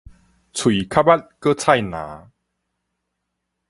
[0.03, 0.23] 喙較密閣菜
[1.79, 2.29] 籃